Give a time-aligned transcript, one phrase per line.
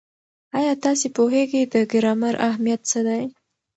[0.57, 3.23] ایا تاسې پوهېږئ د ګرامر اهمیت څه دی؟